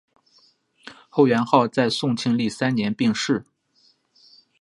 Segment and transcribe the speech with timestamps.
[1.09, 3.45] 后元昊在宋庆历三年病逝。